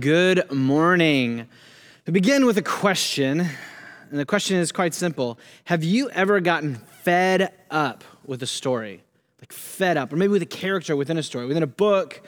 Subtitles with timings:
[0.00, 1.46] good morning.
[2.06, 6.76] To begin with a question, and the question is quite simple Have you ever gotten
[6.76, 9.02] fed up with a story?
[9.42, 12.22] Like fed up, or maybe with a character within a story, within a book,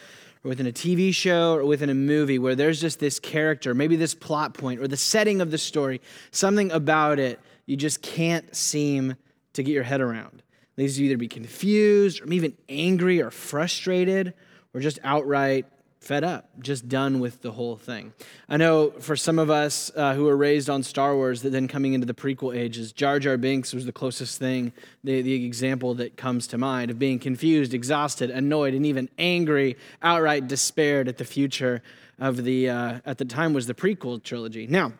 [0.44, 3.96] or within a TV show, or within a movie where there's just this character, maybe
[3.96, 8.54] this plot point, or the setting of the story, something about it you just can't
[8.54, 9.16] seem
[9.54, 10.42] to get your head around.
[10.76, 14.34] These either be confused, or even angry, or frustrated,
[14.74, 15.64] or just outright
[16.02, 18.12] fed up, just done with the whole thing.
[18.48, 21.68] I know for some of us uh, who were raised on Star Wars, that then
[21.68, 24.72] coming into the prequel ages, Jar Jar Binks was the closest thing,
[25.04, 29.76] the, the example that comes to mind of being confused, exhausted, annoyed, and even angry,
[30.02, 31.82] outright despaired at the future
[32.18, 34.66] of the, uh, at the time was the prequel trilogy.
[34.66, 34.92] Now,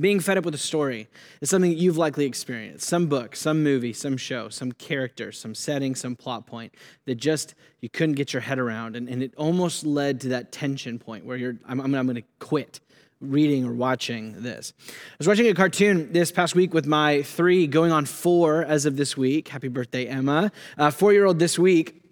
[0.00, 1.08] being fed up with a story
[1.40, 2.86] is something that you've likely experienced.
[2.86, 6.74] Some book, some movie, some show, some character, some setting, some plot point
[7.06, 8.96] that just you couldn't get your head around.
[8.96, 12.16] And, and it almost led to that tension point where you're, I'm, I'm, I'm going
[12.16, 12.80] to quit
[13.20, 14.72] reading or watching this.
[14.88, 18.86] I was watching a cartoon this past week with my three, going on four as
[18.86, 19.48] of this week.
[19.48, 20.52] Happy birthday, Emma.
[20.76, 22.02] Uh, Four year old this week.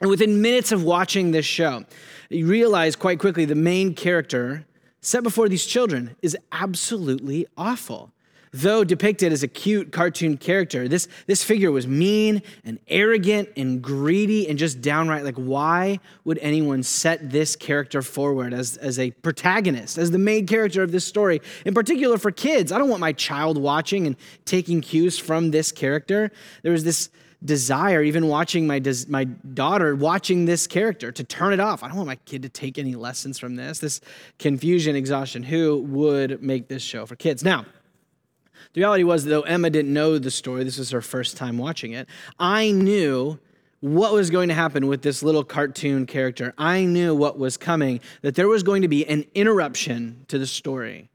[0.00, 1.84] And within minutes of watching this show,
[2.28, 4.66] you realize quite quickly the main character
[5.02, 8.10] set before these children is absolutely awful.
[8.54, 13.80] Though depicted as a cute cartoon character, this, this figure was mean and arrogant and
[13.80, 19.10] greedy and just downright like, why would anyone set this character forward as, as a
[19.10, 22.72] protagonist, as the main character of this story, in particular for kids?
[22.72, 26.30] I don't want my child watching and taking cues from this character.
[26.62, 27.08] There was this
[27.44, 31.82] desire, even watching my, des- my daughter watching this character, to turn it off.
[31.82, 33.78] I don't want my kid to take any lessons from this.
[33.78, 34.00] This
[34.38, 35.42] confusion, exhaustion.
[35.42, 37.44] Who would make this show for kids?
[37.44, 37.64] Now,
[38.72, 41.92] the reality was, though Emma didn't know the story, this was her first time watching
[41.92, 43.38] it, I knew
[43.80, 46.54] what was going to happen with this little cartoon character.
[46.56, 50.46] I knew what was coming, that there was going to be an interruption to the
[50.46, 51.10] story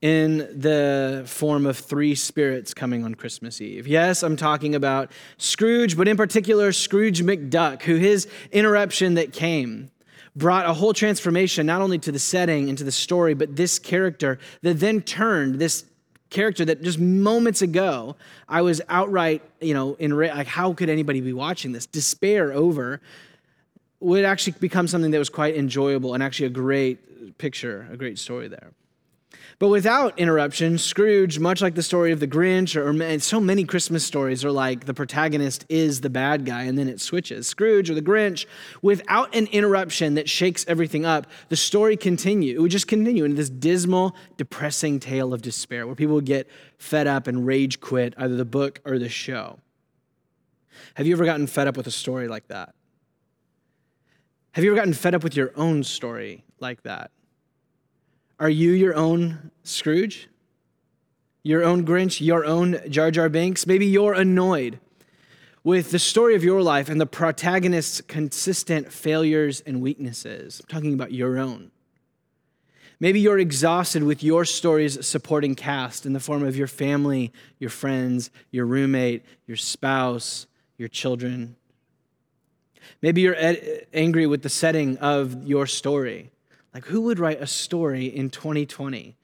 [0.00, 3.86] in the form of three spirits coming on Christmas Eve.
[3.86, 9.90] Yes, I'm talking about Scrooge, but in particular, Scrooge McDuck, who his interruption that came
[10.36, 13.78] brought a whole transformation not only to the setting and to the story, but this
[13.78, 15.84] character that then turned this
[16.30, 18.16] character that just moments ago
[18.48, 21.86] I was outright, you know, in like how could anybody be watching this?
[21.86, 23.00] Despair over
[24.00, 28.18] would actually become something that was quite enjoyable and actually a great picture, a great
[28.18, 28.72] story there.
[29.58, 34.04] But without interruption, Scrooge, much like the story of the Grinch, or, so many Christmas
[34.04, 37.46] stories are like the protagonist is the bad guy and then it switches.
[37.46, 38.46] Scrooge or the Grinch,
[38.82, 42.56] without an interruption that shakes everything up, the story continue.
[42.56, 46.48] It would just continue in this dismal, depressing tale of despair where people would get
[46.78, 49.60] fed up and rage quit either the book or the show.
[50.94, 52.74] Have you ever gotten fed up with a story like that?
[54.52, 57.10] Have you ever gotten fed up with your own story like that?
[58.40, 60.28] Are you your own Scrooge?
[61.42, 62.20] Your own Grinch?
[62.20, 63.66] Your own Jar Jar Binks?
[63.66, 64.80] Maybe you're annoyed
[65.62, 70.60] with the story of your life and the protagonist's consistent failures and weaknesses.
[70.60, 71.70] I'm talking about your own.
[73.00, 77.70] Maybe you're exhausted with your story's supporting cast in the form of your family, your
[77.70, 80.46] friends, your roommate, your spouse,
[80.76, 81.56] your children.
[83.02, 86.30] Maybe you're ed- angry with the setting of your story.
[86.74, 89.16] Like, who would write a story in 2020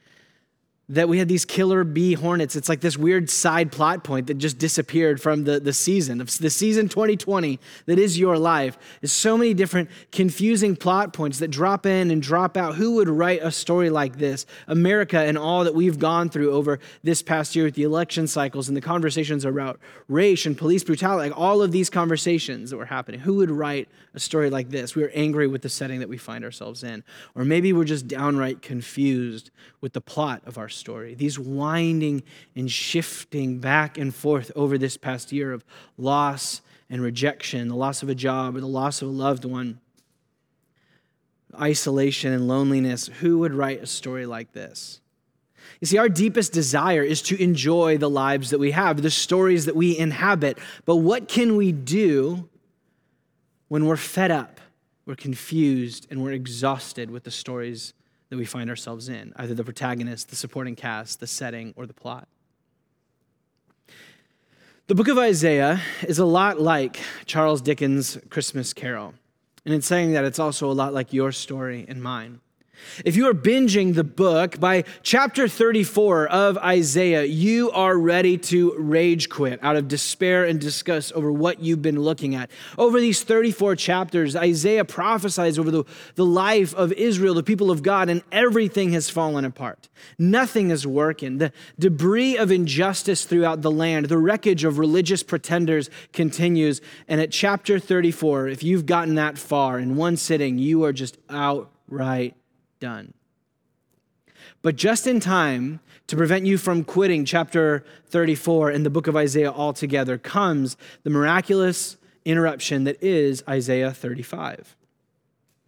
[0.90, 2.56] that we had these killer bee hornets.
[2.56, 6.20] It's like this weird side plot point that just disappeared from the, the season.
[6.20, 11.38] Of the season 2020 that is your life is so many different confusing plot points
[11.38, 12.74] that drop in and drop out.
[12.74, 14.46] Who would write a story like this?
[14.66, 18.66] America and all that we've gone through over this past year with the election cycles
[18.66, 19.78] and the conversations about
[20.08, 23.20] race and police brutality, like all of these conversations that were happening.
[23.20, 24.96] Who would write a story like this?
[24.96, 27.04] We are angry with the setting that we find ourselves in.
[27.36, 32.22] Or maybe we're just downright confused with the plot of our story, these winding
[32.56, 35.64] and shifting back and forth over this past year of
[35.96, 39.78] loss and rejection, the loss of a job or the loss of a loved one,
[41.60, 43.06] isolation and loneliness.
[43.20, 45.00] Who would write a story like this?
[45.80, 49.66] You see, our deepest desire is to enjoy the lives that we have, the stories
[49.66, 50.58] that we inhabit.
[50.84, 52.48] But what can we do
[53.68, 54.60] when we're fed up,
[55.06, 57.94] we're confused, and we're exhausted with the stories
[58.30, 61.92] that we find ourselves in, either the protagonist, the supporting cast, the setting, or the
[61.92, 62.28] plot.
[64.86, 69.14] The book of Isaiah is a lot like Charles Dickens' Christmas Carol.
[69.64, 72.40] And in saying that, it's also a lot like your story and mine.
[73.04, 78.74] If you are binging the book, by chapter 34 of Isaiah, you are ready to
[78.78, 82.50] rage quit out of despair and disgust over what you've been looking at.
[82.76, 85.84] Over these 34 chapters, Isaiah prophesies over the,
[86.14, 89.88] the life of Israel, the people of God, and everything has fallen apart.
[90.18, 91.38] Nothing is working.
[91.38, 96.80] The debris of injustice throughout the land, the wreckage of religious pretenders continues.
[97.08, 101.18] And at chapter 34, if you've gotten that far in one sitting, you are just
[101.28, 102.34] outright
[102.80, 103.14] done.
[104.62, 109.16] But just in time to prevent you from quitting chapter 34 in the book of
[109.16, 114.76] Isaiah altogether comes the miraculous interruption that is Isaiah 35.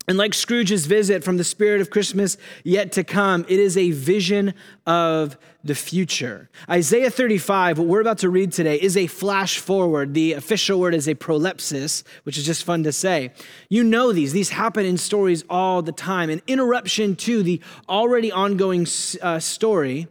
[0.09, 3.93] And like Scrooge's visit from the spirit of Christmas yet to come, it is a
[3.93, 4.53] vision
[4.85, 6.51] of the future.
[6.69, 10.13] Isaiah 35, what we're about to read today, is a flash forward.
[10.13, 13.31] The official word is a prolepsis, which is just fun to say.
[13.69, 16.31] You know these, these happen in stories all the time.
[16.31, 18.89] An interruption to the already ongoing
[19.23, 20.09] uh, story,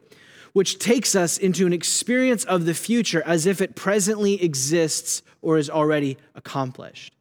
[0.53, 5.57] which takes us into an experience of the future as if it presently exists or
[5.57, 7.13] is already accomplished.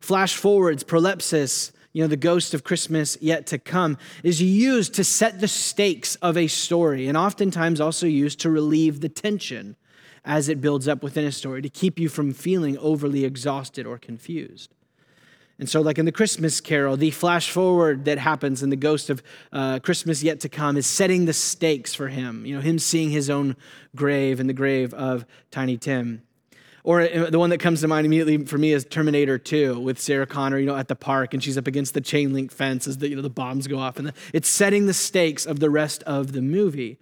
[0.00, 5.02] Flash forwards, prolepsis, you know, the ghost of Christmas yet to come, is used to
[5.02, 9.74] set the stakes of a story and oftentimes also used to relieve the tension
[10.24, 13.98] as it builds up within a story to keep you from feeling overly exhausted or
[13.98, 14.72] confused.
[15.58, 19.10] And so, like in the Christmas carol, the flash forward that happens in the ghost
[19.10, 19.20] of
[19.52, 22.46] uh, Christmas yet to come is setting the stakes for him.
[22.46, 23.56] You know, him seeing his own
[23.96, 26.22] grave and the grave of Tiny Tim.
[26.88, 30.00] Or uh, the one that comes to mind immediately for me is Terminator 2 with
[30.00, 32.88] Sarah Connor, you know, at the park and she's up against the chain link fence
[32.88, 33.98] as the, you know, the bombs go off.
[33.98, 36.96] And the, it's setting the stakes of the rest of the movie.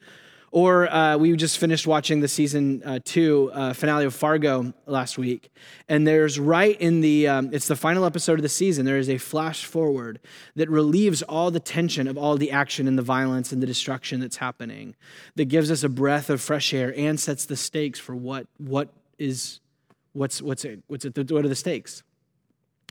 [0.50, 5.18] Or uh, we just finished watching the season uh, two uh, finale of Fargo last
[5.18, 5.52] week.
[5.88, 9.08] And there's right in the, um, it's the final episode of the season, there is
[9.08, 10.18] a flash forward
[10.56, 14.18] that relieves all the tension of all the action and the violence and the destruction
[14.18, 14.96] that's happening,
[15.36, 18.88] that gives us a breath of fresh air and sets the stakes for what, what
[19.16, 19.60] is
[20.16, 22.02] what's, what's, it, what's it, what are the stakes?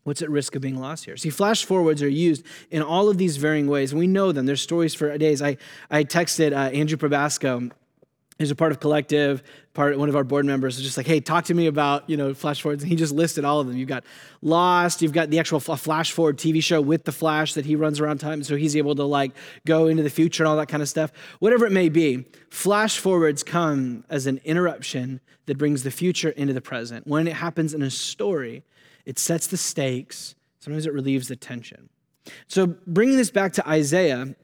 [0.03, 1.17] What's at risk of being lost here?
[1.17, 3.93] See, flash forwards are used in all of these varying ways.
[3.93, 4.45] We know them.
[4.45, 5.41] There's stories for days.
[5.41, 5.57] I,
[5.89, 7.71] I texted uh, Andrew Probasco,
[8.37, 9.41] who's a part of Collective,
[9.73, 12.17] part one of our board members, is just like, hey, talk to me about you
[12.17, 12.83] know flash forwards.
[12.83, 13.77] And he just listed all of them.
[13.77, 14.03] You've got
[14.41, 15.01] Lost.
[15.01, 18.19] You've got the actual flash forward TV show with the Flash that he runs around
[18.19, 19.31] time, so he's able to like
[19.65, 21.11] go into the future and all that kind of stuff.
[21.39, 26.53] Whatever it may be, flash forwards come as an interruption that brings the future into
[26.53, 27.07] the present.
[27.07, 28.63] When it happens in a story,
[29.05, 30.35] it sets the stakes.
[30.59, 31.89] Sometimes it relieves the tension.
[32.47, 34.35] So, bringing this back to Isaiah,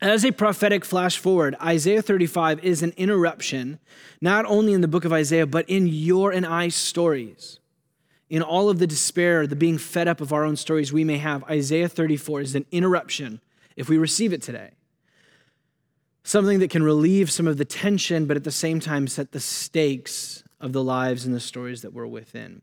[0.00, 3.78] as a prophetic flash forward, Isaiah 35 is an interruption,
[4.20, 7.58] not only in the book of Isaiah, but in your and I stories.
[8.28, 11.18] In all of the despair, the being fed up of our own stories we may
[11.18, 13.40] have, Isaiah 34 is an interruption
[13.76, 14.70] if we receive it today
[16.22, 19.40] something that can relieve some of the tension, but at the same time set the
[19.40, 22.62] stakes of the lives and the stories that we're within.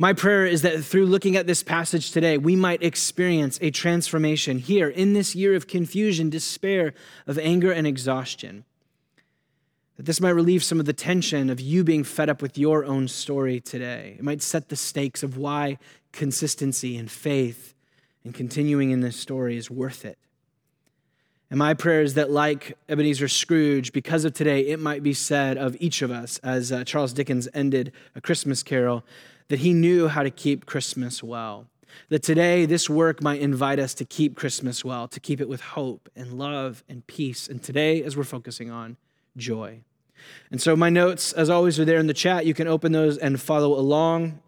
[0.00, 4.58] My prayer is that through looking at this passage today, we might experience a transformation
[4.58, 6.94] here in this year of confusion, despair,
[7.26, 8.64] of anger, and exhaustion.
[9.96, 12.84] That this might relieve some of the tension of you being fed up with your
[12.84, 14.14] own story today.
[14.16, 15.78] It might set the stakes of why
[16.12, 17.74] consistency and faith
[18.22, 20.16] and continuing in this story is worth it.
[21.50, 25.56] And my prayer is that, like Ebenezer Scrooge, because of today, it might be said
[25.58, 29.02] of each of us, as uh, Charles Dickens ended a Christmas carol,
[29.48, 31.66] that he knew how to keep Christmas well.
[32.10, 35.60] That today, this work might invite us to keep Christmas well, to keep it with
[35.60, 37.48] hope and love and peace.
[37.48, 38.96] And today, as we're focusing on
[39.36, 39.80] joy.
[40.50, 42.44] And so, my notes, as always, are there in the chat.
[42.46, 44.40] You can open those and follow along.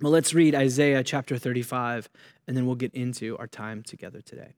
[0.00, 2.08] Well, let's read Isaiah chapter 35,
[2.46, 4.54] and then we'll get into our time together today.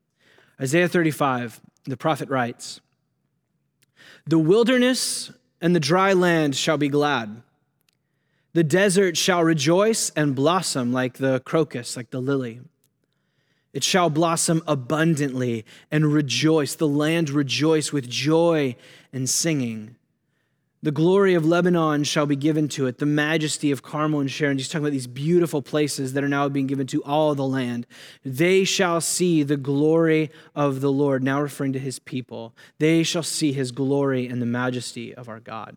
[0.61, 2.81] Isaiah 35, the prophet writes
[4.27, 7.43] The wilderness and the dry land shall be glad.
[8.55, 12.61] The desert shall rejoice and blossom like the crocus, like the lily.
[13.73, 16.75] It shall blossom abundantly and rejoice.
[16.75, 18.77] The land rejoice with joy
[19.13, 19.97] and singing.
[20.81, 24.59] The glory of Lebanon shall be given to it, the majesty of Carmel and Sharon.
[24.59, 27.85] He's talking about these beautiful places that are now being given to all the land.
[28.25, 32.55] They shall see the glory of the Lord, now referring to his people.
[32.79, 35.77] They shall see his glory and the majesty of our God.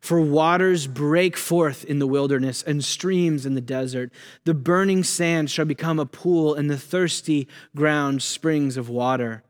[0.00, 4.12] For waters break forth in the wilderness and streams in the desert.
[4.44, 9.42] The burning sand shall become a pool, and the thirsty ground springs of water.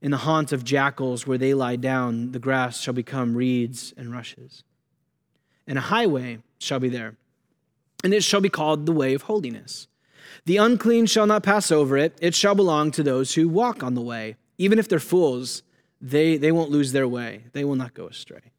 [0.00, 4.12] In the haunt of jackals where they lie down, the grass shall become reeds and
[4.12, 4.62] rushes.
[5.66, 7.16] And a highway shall be there,
[8.04, 9.88] and it shall be called the way of holiness.
[10.44, 12.16] The unclean shall not pass over it.
[12.20, 14.36] It shall belong to those who walk on the way.
[14.56, 15.62] Even if they're fools,
[16.00, 17.44] they, they won't lose their way.
[17.52, 18.52] They will not go astray.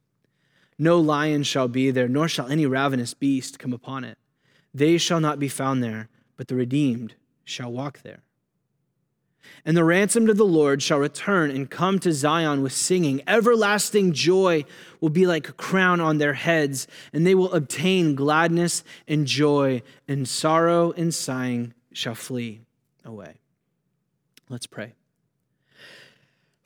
[0.80, 4.18] No lion shall be there, nor shall any ravenous beast come upon it.
[4.74, 6.08] They shall not be found there,
[6.38, 8.22] but the redeemed shall walk there.
[9.66, 13.22] And the ransomed of the Lord shall return and come to Zion with singing.
[13.28, 14.64] Everlasting joy
[15.02, 19.82] will be like a crown on their heads, and they will obtain gladness and joy,
[20.08, 22.62] and sorrow and sighing shall flee
[23.04, 23.36] away.
[24.50, 24.94] Let's pray.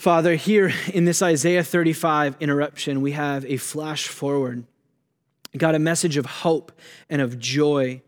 [0.03, 4.65] Father, here in this Isaiah 35 interruption, we have a flash forward.
[5.57, 6.73] God, a message of hope
[7.09, 8.01] and of joy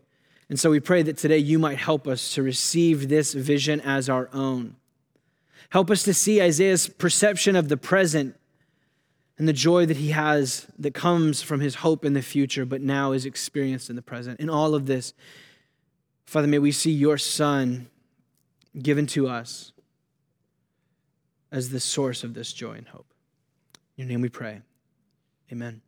[0.48, 4.08] and so we pray that today you might help us to receive this vision as
[4.08, 4.76] our own.
[5.70, 8.36] Help us to see Isaiah's perception of the present
[9.38, 12.80] and the joy that he has that comes from his hope in the future, but
[12.80, 14.38] now is experienced in the present.
[14.38, 15.12] In all of this,
[16.26, 17.88] Father, may we see your Son
[18.80, 19.72] given to us
[21.50, 23.06] as the source of this joy and hope.
[23.96, 24.60] In your name we pray.
[25.52, 25.80] Amen.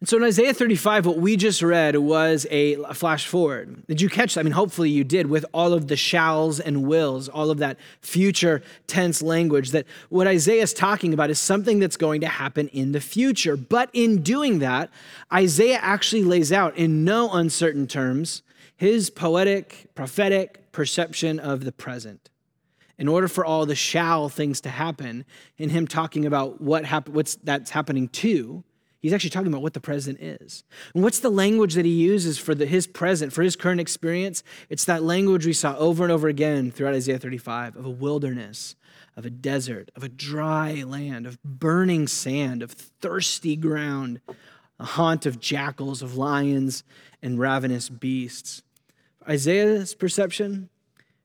[0.00, 3.84] And so in Isaiah 35, what we just read was a flash forward.
[3.88, 4.40] Did you catch that?
[4.40, 7.78] I mean, hopefully you did with all of the shalls and wills, all of that
[8.00, 9.72] future tense language.
[9.72, 13.56] That what Isaiah is talking about is something that's going to happen in the future.
[13.56, 14.88] But in doing that,
[15.32, 18.42] Isaiah actually lays out in no uncertain terms
[18.76, 22.30] his poetic, prophetic perception of the present
[22.98, 25.24] in order for all the shall things to happen,
[25.56, 28.64] in him talking about what hap- what's that's happening to,
[29.00, 30.64] He's actually talking about what the present is.
[30.92, 34.42] And what's the language that he uses for the, his present, for his current experience?
[34.68, 38.74] It's that language we saw over and over again throughout Isaiah 35 of a wilderness,
[39.16, 44.20] of a desert, of a dry land, of burning sand, of thirsty ground,
[44.80, 46.82] a haunt of jackals, of lions,
[47.22, 48.62] and ravenous beasts.
[49.28, 50.70] Isaiah's perception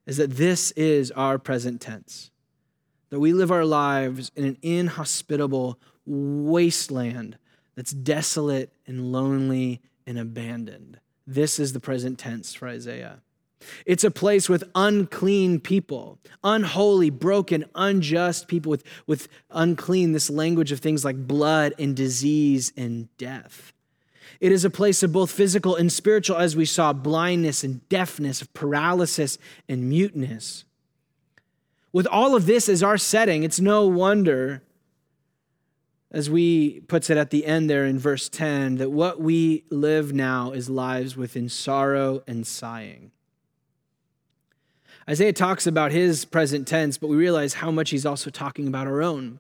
[0.06, 2.32] is that this is our present tense,
[3.10, 7.38] that we live our lives in an inhospitable wasteland
[7.76, 11.00] that's desolate and lonely and abandoned.
[11.26, 13.22] This is the present tense for Isaiah.
[13.86, 20.72] It's a place with unclean people, unholy, broken, unjust people with, with unclean, this language
[20.72, 23.73] of things like blood and disease and death.
[24.44, 28.42] It is a place of both physical and spiritual, as we saw, blindness and deafness,
[28.42, 29.38] of paralysis
[29.70, 30.66] and muteness.
[31.94, 34.62] With all of this as our setting, it's no wonder
[36.12, 40.12] as we puts it at the end there in verse 10 that what we live
[40.12, 43.12] now is lives within sorrow and sighing
[45.10, 48.88] isaiah talks about his present tense but we realize how much he's also talking about
[48.88, 49.40] our own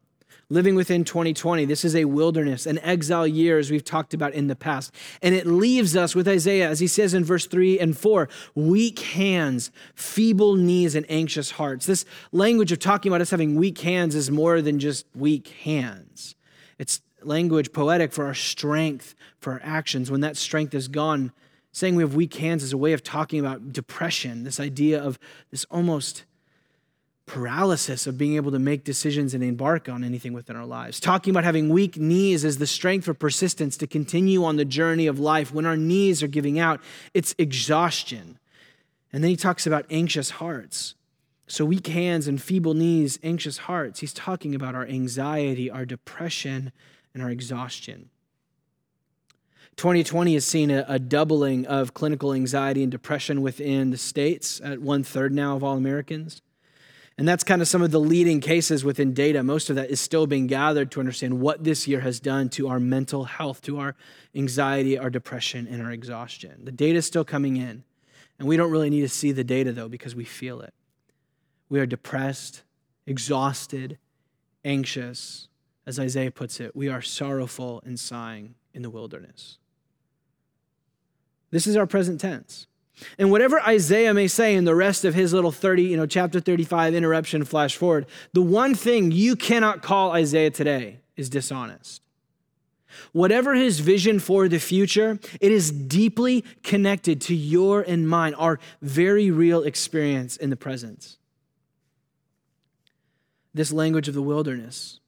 [0.50, 4.48] living within 2020 this is a wilderness an exile year as we've talked about in
[4.48, 4.94] the past.
[5.22, 9.00] And it leaves us with isaiah as he says in verse 3 and 4 weak
[9.00, 11.86] hands feeble knees and anxious hearts.
[11.86, 16.36] This language of talking about us having weak hands is more than just weak hands.
[16.78, 20.12] It's language poetic for our strength, for our actions.
[20.12, 21.32] When that strength is gone,
[21.72, 25.20] saying we have weak hands is a way of talking about depression, this idea of
[25.52, 26.24] this almost
[27.25, 31.00] paralysis of being able to make decisions and embark on anything within our lives.
[31.00, 35.08] Talking about having weak knees is the strength for persistence to continue on the journey
[35.08, 35.53] of life.
[35.53, 36.82] When our knees are giving out,
[37.13, 38.39] it's exhaustion.
[39.13, 40.96] And then he talks about anxious hearts.
[41.48, 44.00] So, weak hands and feeble knees, anxious hearts.
[44.00, 46.72] He's talking about our anxiety, our depression,
[47.13, 48.10] and our exhaustion.
[49.75, 54.80] 2020 has seen a, a, doubling of clinical anxiety and depression within the states at
[54.80, 56.42] one third now of all Americans.
[57.17, 59.43] And that's kind of some of the leading cases within data.
[59.43, 62.67] Most of that is still being gathered to understand what this year has done to
[62.67, 63.96] our mental health, to our
[64.34, 66.65] anxiety, our depression, and our exhaustion.
[66.65, 67.84] The data is still coming in.
[68.39, 70.74] And we don't really need to see the data, though, because we feel it.
[71.70, 72.63] We are depressed,
[73.05, 74.00] exhausted,
[74.65, 75.48] anxious.
[75.86, 79.60] As Isaiah puts it, we are sorrowful and sighing in the wilderness.
[81.51, 82.65] This is our present tense.
[83.18, 86.40] And whatever Isaiah may say in the rest of his little 30, you know, chapter
[86.40, 92.02] 35 interruption flash forward, the one thing you cannot call Isaiah today is dishonest.
[93.12, 98.60] Whatever his vision for the future, it is deeply connected to your and mine, our
[98.82, 101.18] very real experience in the present.
[103.54, 105.00] This language of the wilderness,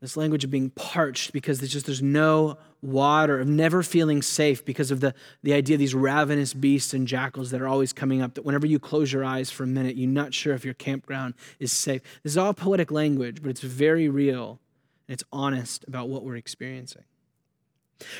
[0.00, 4.64] this language of being parched because there's just there's no water, of never feeling safe
[4.64, 5.12] because of the,
[5.42, 8.66] the idea of these ravenous beasts and jackals that are always coming up, that whenever
[8.66, 12.02] you close your eyes for a minute, you're not sure if your campground is safe.
[12.22, 14.60] This is all poetic language, but it's very real
[15.08, 17.04] and it's honest about what we're experiencing.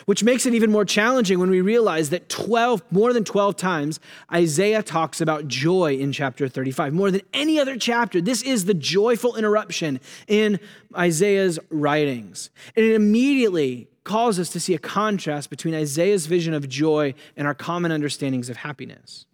[0.06, 4.00] Which makes it even more challenging when we realize that 12, more than 12 times,
[4.32, 6.92] Isaiah talks about joy in chapter 35.
[6.92, 10.58] More than any other chapter, this is the joyful interruption in
[10.96, 12.50] Isaiah's writings.
[12.74, 17.46] And it immediately calls us to see a contrast between Isaiah's vision of joy and
[17.46, 19.26] our common understandings of happiness.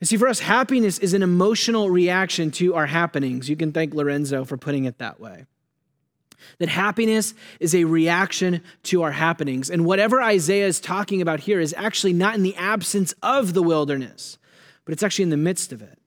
[0.00, 3.48] And see, for us, happiness is an emotional reaction to our happenings.
[3.48, 5.46] You can thank Lorenzo for putting it that way.
[6.58, 9.70] That happiness is a reaction to our happenings.
[9.70, 13.62] And whatever Isaiah is talking about here is actually not in the absence of the
[13.62, 14.38] wilderness,
[14.84, 15.98] but it's actually in the midst of it.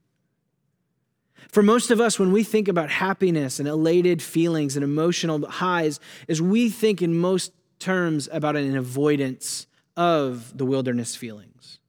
[1.49, 5.99] For most of us, when we think about happiness and elated feelings and emotional highs,
[6.27, 11.79] is we think in most terms about an avoidance of the wilderness feelings.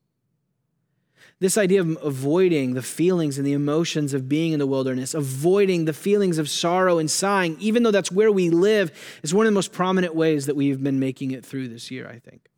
[1.39, 5.85] This idea of avoiding the feelings and the emotions of being in the wilderness, avoiding
[5.85, 8.91] the feelings of sorrow and sighing, even though that's where we live,
[9.23, 12.09] is one of the most prominent ways that we've been making it through this year,
[12.09, 12.49] I think.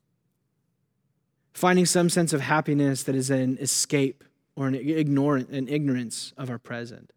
[1.52, 4.22] Finding some sense of happiness that is an escape
[4.54, 7.12] or an, an ignorance of our present.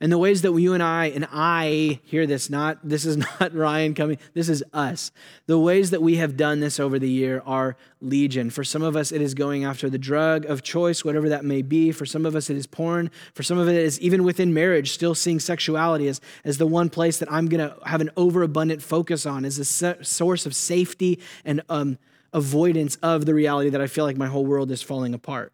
[0.00, 3.54] And the ways that you and I, and I hear this, not this is not
[3.54, 5.12] Ryan coming, this is us.
[5.46, 8.50] The ways that we have done this over the year are legion.
[8.50, 11.62] For some of us, it is going after the drug of choice, whatever that may
[11.62, 11.92] be.
[11.92, 13.10] For some of us, it is porn.
[13.34, 16.90] For some of it is even within marriage, still seeing sexuality as, as the one
[16.90, 21.20] place that I'm going to have an overabundant focus on, as a source of safety
[21.44, 21.98] and um,
[22.32, 25.52] avoidance of the reality that I feel like my whole world is falling apart.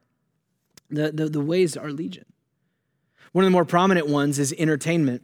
[0.91, 2.25] The, the, the ways are legion.
[3.33, 5.23] One of the more prominent ones is entertainment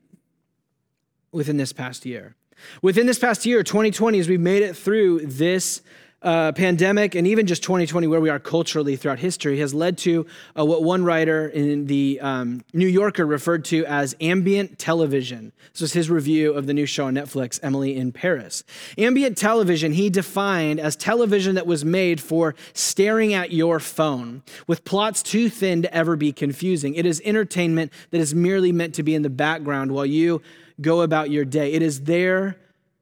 [1.33, 2.37] within this past year.
[2.83, 5.83] Within this past year, 2020, as we made it through this
[6.25, 10.27] uh, pandemic and even just 2020, where we are culturally throughout history, has led to
[10.59, 15.53] uh, what one writer in the um, New Yorker referred to as ambient television.
[15.73, 18.65] This was his review of the new show on Netflix, Emily in Paris.
[18.97, 24.85] Ambient television, he defined as television that was made for staring at your phone, with
[24.85, 26.95] plots too thin to ever be confusing.
[26.95, 30.41] It is entertainment that is merely meant to be in the background while you
[30.81, 31.73] go about your day.
[31.73, 32.57] It is there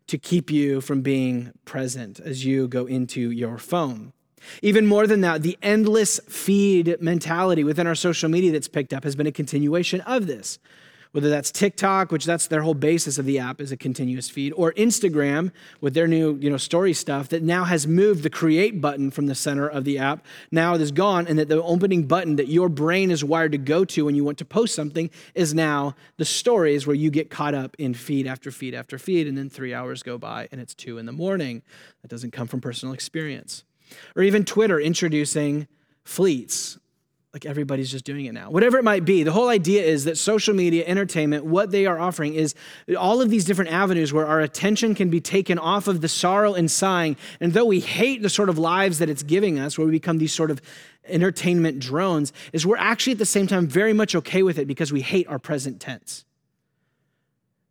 [0.06, 4.12] to keep you from being present as you go into your phone.
[4.60, 9.04] Even more than that, the endless feed mentality within our social media that's picked up
[9.04, 10.58] has been a continuation of this
[11.12, 14.52] whether that's TikTok, which that's their whole basis of the app is a continuous feed,
[14.56, 18.80] or Instagram with their new, you know, story stuff that now has moved the create
[18.80, 20.24] button from the center of the app.
[20.50, 23.58] Now it is gone, and that the opening button that your brain is wired to
[23.58, 27.30] go to when you want to post something is now the stories where you get
[27.30, 30.60] caught up in feed after feed after feed, and then three hours go by and
[30.60, 31.62] it's two in the morning.
[32.02, 33.64] That doesn't come from personal experience.
[34.16, 35.68] Or even Twitter introducing
[36.04, 36.78] fleets
[37.32, 38.50] like everybody's just doing it now.
[38.50, 41.98] Whatever it might be, the whole idea is that social media, entertainment, what they are
[41.98, 42.54] offering is
[42.98, 46.52] all of these different avenues where our attention can be taken off of the sorrow
[46.52, 47.16] and sighing.
[47.40, 50.18] And though we hate the sort of lives that it's giving us, where we become
[50.18, 50.60] these sort of
[51.06, 54.92] entertainment drones, is we're actually at the same time very much okay with it because
[54.92, 56.26] we hate our present tense.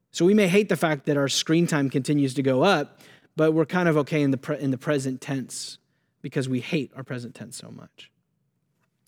[0.09, 2.99] So we may hate the fact that our screen time continues to go up,
[3.35, 5.77] but we're kind of okay in the, pre- in the present tense
[6.23, 8.11] because we hate our present tense so much.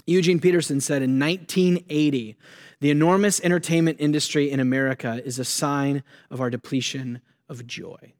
[0.05, 2.35] Eugene Peterson said in 1980
[2.81, 8.13] the enormous entertainment industry in America is a sign of our depletion of joy.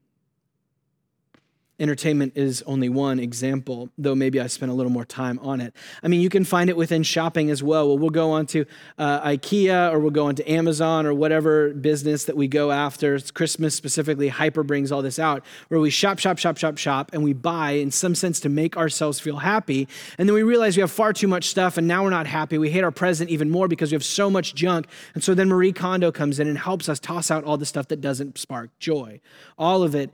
[1.80, 5.74] Entertainment is only one example, though maybe I spent a little more time on it.
[6.04, 7.88] I mean, you can find it within shopping as well.
[7.88, 8.66] Well, we'll go on to
[9.00, 13.16] uh, IKEA or we'll go on to Amazon or whatever business that we go after.
[13.16, 14.28] It's Christmas specifically.
[14.28, 17.72] Hyper brings all this out, where we shop, shop, shop, shop, shop, and we buy
[17.72, 19.88] in some sense to make ourselves feel happy.
[20.20, 22.60] And then we realize we have far too much stuff, and now we're not happy.
[22.60, 24.86] We hate our present even more because we have so much junk.
[25.16, 27.88] And so then Marie Kondo comes in and helps us toss out all the stuff
[27.88, 29.22] that doesn't spark joy.
[29.58, 30.12] All of it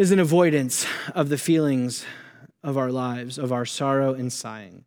[0.00, 2.06] is an avoidance of the feelings
[2.62, 4.82] of our lives, of our sorrow and sighing.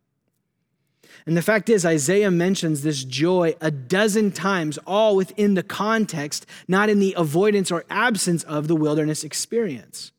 [1.24, 6.46] And the fact is, Isaiah mentions this joy a dozen times, all within the context,
[6.66, 10.10] not in the avoidance or absence of the wilderness experience.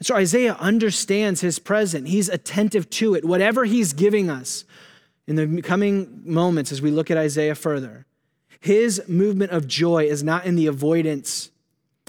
[0.00, 2.08] And so Isaiah understands his present.
[2.08, 3.24] He's attentive to it.
[3.24, 4.64] Whatever he's giving us
[5.28, 8.04] in the coming moments as we look at Isaiah further,
[8.58, 11.51] His movement of joy is not in the avoidance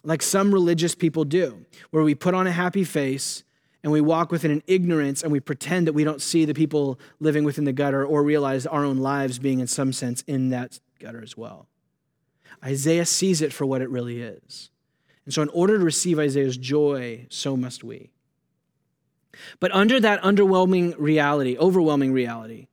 [0.04, 3.44] like some religious people do, where we put on a happy face
[3.84, 7.00] and we walk within an ignorance and we pretend that we don't see the people
[7.20, 10.80] living within the gutter or realize our own lives being, in some sense, in that
[11.00, 11.68] gutter as well.
[12.64, 14.70] Isaiah sees it for what it really is.
[15.26, 18.12] And so, in order to receive Isaiah's joy, so must we.
[19.60, 22.68] But under that underwhelming reality, overwhelming reality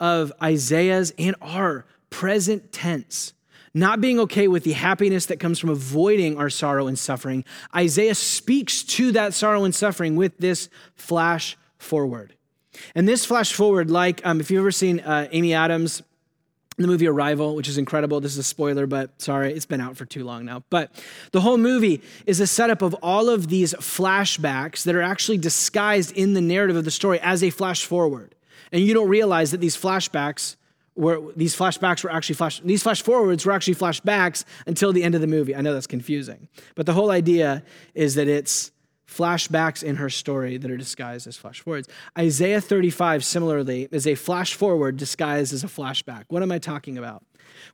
[0.00, 3.32] of Isaiah's and our present tense,
[3.74, 8.14] not being okay with the happiness that comes from avoiding our sorrow and suffering, Isaiah
[8.14, 12.34] speaks to that sorrow and suffering with this flash forward.
[12.94, 16.02] And this flash forward, like um, if you've ever seen uh, Amy Adams
[16.78, 18.20] the movie Arrival, which is incredible.
[18.20, 20.62] This is a spoiler, but sorry, it's been out for too long now.
[20.70, 20.90] But
[21.32, 26.12] the whole movie is a setup of all of these flashbacks that are actually disguised
[26.12, 28.34] in the narrative of the story as a flash forward.
[28.72, 30.56] And you don't realize that these flashbacks
[30.94, 35.14] were these flashbacks were actually flash these flash forwards were actually flashbacks until the end
[35.14, 35.54] of the movie.
[35.56, 36.48] I know that's confusing.
[36.74, 37.62] But the whole idea
[37.94, 38.72] is that it's
[39.08, 41.88] flashbacks in her story that are disguised as flash forwards.
[42.18, 46.24] Isaiah 35, similarly, is a flash forward disguised as a flashback.
[46.28, 47.24] What am I talking about?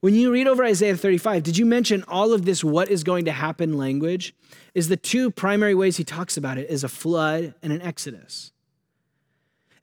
[0.00, 3.26] When you read over Isaiah 35, did you mention all of this what is going
[3.26, 4.34] to happen language?
[4.74, 8.52] Is the two primary ways he talks about it is a flood and an exodus.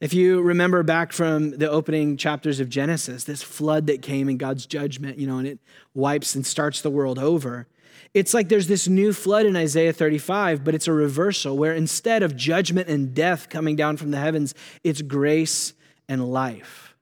[0.05, 4.37] If you remember back from the opening chapters of Genesis, this flood that came in
[4.37, 5.57] God's judgment, you know, and it
[5.95, 7.65] wipes and starts the world over.
[8.13, 12.21] It's like there's this new flood in Isaiah 35, but it's a reversal where instead
[12.21, 15.73] of judgment and death coming down from the heavens, it's grace
[16.07, 16.95] and life.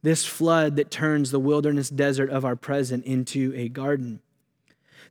[0.00, 4.20] This flood that turns the wilderness desert of our present into a garden.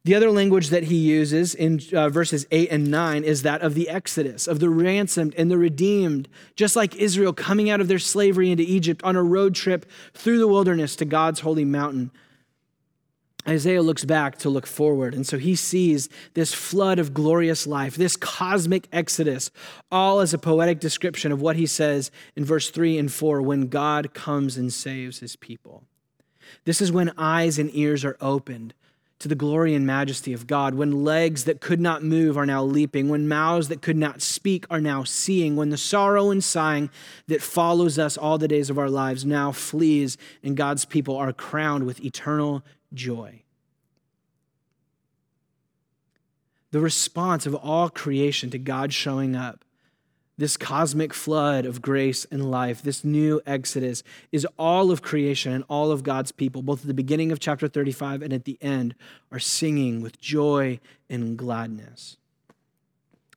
[0.08, 3.76] The other language that he uses in uh, verses 8 and 9 is that of
[3.76, 8.00] the Exodus, of the ransomed and the redeemed, just like Israel coming out of their
[8.00, 12.12] slavery into Egypt on a road trip through the wilderness to God's holy mountain
[13.48, 15.14] Isaiah looks back to look forward.
[15.14, 19.52] And so he sees this flood of glorious life, this cosmic exodus,
[19.92, 23.68] all as a poetic description of what he says in verse 3 and 4 when
[23.68, 25.84] God comes and saves his people.
[26.66, 28.74] This is when eyes and ears are opened
[29.20, 32.64] to the glory and majesty of God, when legs that could not move are now
[32.64, 36.90] leaping, when mouths that could not speak are now seeing, when the sorrow and sighing
[37.28, 41.34] that follows us all the days of our lives now flees, and God's people are
[41.34, 43.42] crowned with eternal joy.
[46.72, 49.64] The response of all creation to God showing up,
[50.38, 55.64] this cosmic flood of grace and life, this new exodus, is all of creation and
[55.68, 58.94] all of God's people, both at the beginning of chapter 35 and at the end,
[59.32, 62.18] are singing with joy and gladness.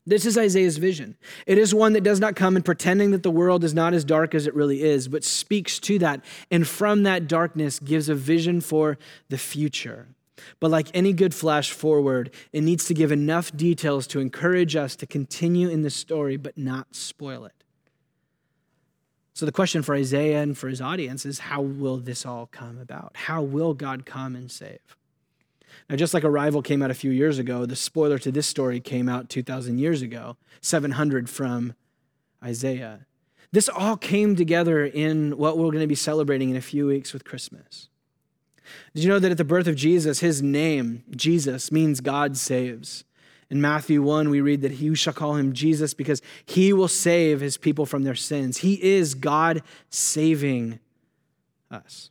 [0.07, 1.17] This is Isaiah's vision.
[1.47, 4.05] It is one that does not come in pretending that the world is not as
[4.05, 8.15] dark as it really is, but speaks to that, and from that darkness gives a
[8.15, 10.09] vision for the future.
[10.59, 14.97] But like any good flash forward, it needs to give enough details to encourage us
[14.97, 17.55] to continue in the story, but not spoil it.
[19.35, 22.79] So, the question for Isaiah and for his audience is how will this all come
[22.79, 23.13] about?
[23.15, 24.81] How will God come and save?
[25.89, 28.81] Now, just like Arrival came out a few years ago, the spoiler to this story
[28.81, 31.75] came out 2,000 years ago, 700 from
[32.43, 33.07] Isaiah.
[33.53, 37.13] This all came together in what we're going to be celebrating in a few weeks
[37.13, 37.89] with Christmas.
[38.95, 43.05] Did you know that at the birth of Jesus, his name, Jesus, means God saves?
[43.51, 47.41] In Matthew 1, we read that he shall call him Jesus because he will save
[47.41, 48.59] his people from their sins.
[48.59, 50.79] He is God saving
[51.71, 52.11] us.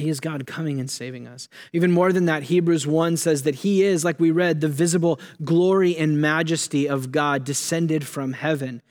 [0.00, 1.48] He is God coming and saving us.
[1.72, 5.20] Even more than that, Hebrews 1 says that He is, like we read, the visible
[5.44, 8.82] glory and majesty of God descended from heaven.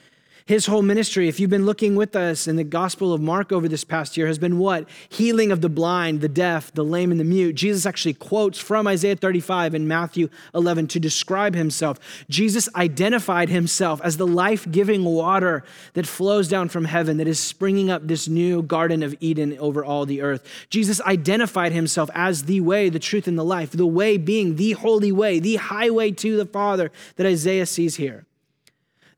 [0.50, 3.68] His whole ministry, if you've been looking with us in the Gospel of Mark over
[3.68, 4.90] this past year, has been what?
[5.08, 7.54] Healing of the blind, the deaf, the lame, and the mute.
[7.54, 12.00] Jesus actually quotes from Isaiah 35 and Matthew 11 to describe himself.
[12.32, 17.40] Jesus identified himself as the life giving water that flows down from heaven, that is
[17.40, 20.44] springing up this new Garden of Eden over all the earth.
[20.72, 24.72] Jesus identified himself as the way, the truth, and the life, the way being the
[24.72, 28.26] holy way, the highway to the Father that Isaiah sees here.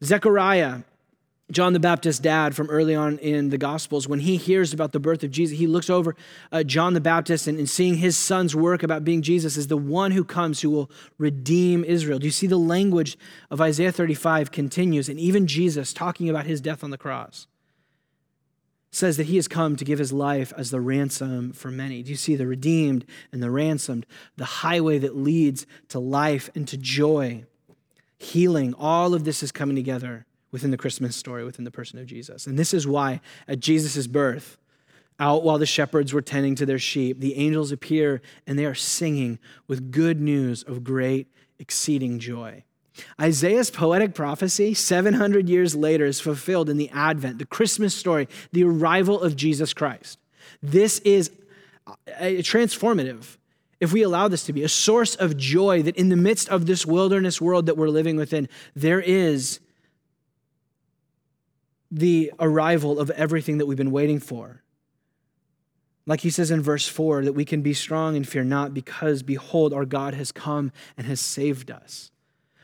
[0.03, 0.79] Zechariah
[1.51, 4.99] John the Baptist's dad from early on in the Gospels, when he hears about the
[4.99, 6.15] birth of Jesus, he looks over
[6.51, 9.77] uh, John the Baptist and, and seeing his son's work about being Jesus as the
[9.77, 12.19] one who comes who will redeem Israel.
[12.19, 13.17] Do you see the language
[13.49, 15.09] of Isaiah 35 continues?
[15.09, 17.47] And even Jesus, talking about his death on the cross,
[18.89, 22.01] says that he has come to give his life as the ransom for many.
[22.01, 24.05] Do you see the redeemed and the ransomed,
[24.37, 27.45] the highway that leads to life and to joy,
[28.17, 28.73] healing?
[28.77, 32.47] All of this is coming together within the Christmas story, within the person of Jesus.
[32.47, 34.57] And this is why at Jesus' birth,
[35.19, 38.75] Out while the shepherds were tending to their sheep, the angels appear and they are
[38.75, 41.27] singing with good news of great,
[41.59, 42.63] exceeding joy.
[43.19, 48.63] Isaiah's poetic prophecy, 700 years later, is fulfilled in the Advent, the Christmas story, the
[48.63, 50.19] arrival of Jesus Christ.
[50.61, 51.31] This is
[52.19, 53.37] a transformative
[53.81, 56.67] if we allow this to be a source of joy that in the midst of
[56.67, 59.59] this wilderness world that we're living within, there is
[61.91, 64.63] the arrival of everything that we've been waiting for.
[66.05, 69.21] Like he says in verse 4, that we can be strong and fear not because,
[69.21, 72.11] behold, our God has come and has saved us.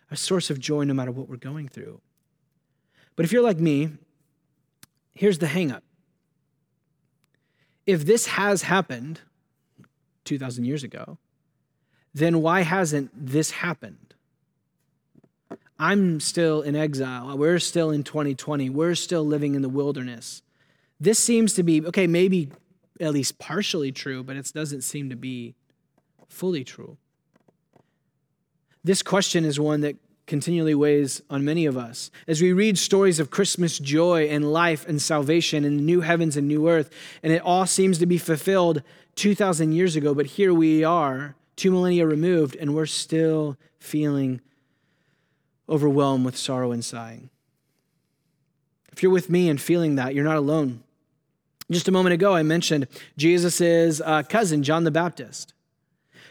[0.09, 2.01] A source of joy no matter what we're going through.
[3.15, 3.89] But if you're like me,
[5.13, 5.81] here's the hangup.
[7.85, 9.21] If this has happened,
[10.23, 11.17] 2,000 years ago,
[12.13, 14.06] then why hasn't this happened?
[15.79, 17.37] I'm still in exile.
[17.37, 18.69] We're still in 2020.
[18.69, 20.41] We're still living in the wilderness.
[20.99, 22.49] This seems to be, okay, maybe
[22.99, 25.53] at least partially true, but it doesn't seem to be
[26.27, 26.97] fully true.
[28.83, 32.11] This question is one that continually weighs on many of us.
[32.27, 36.47] As we read stories of Christmas joy and life and salvation and new heavens and
[36.47, 36.89] new earth,
[37.23, 38.81] and it all seems to be fulfilled
[39.15, 44.41] 2,000 years ago, but here we are, two millennia removed, and we're still feeling
[45.69, 47.29] overwhelmed with sorrow and sighing.
[48.91, 50.83] If you're with me and feeling that, you're not alone.
[51.69, 55.53] Just a moment ago, I mentioned Jesus' uh, cousin, John the Baptist.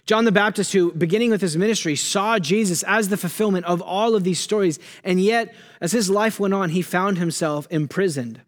[0.06, 4.14] John the Baptist, who, beginning with his ministry, saw Jesus as the fulfillment of all
[4.14, 8.40] of these stories, and yet, as his life went on, he found himself imprisoned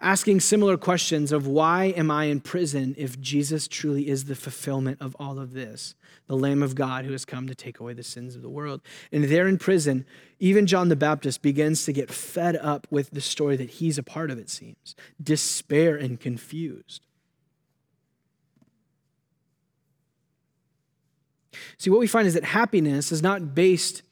[0.00, 4.98] asking similar questions of why am I in prison if Jesus truly is the fulfillment
[5.00, 5.94] of all of this,
[6.26, 8.82] the Lamb of God who has come to take away the sins of the world.
[9.10, 10.04] And there in prison,
[10.38, 14.02] even John the Baptist begins to get fed up with the story that he's a
[14.02, 17.06] part of, it seems, despair and confused.
[21.78, 24.02] See, what we find is that happiness is not based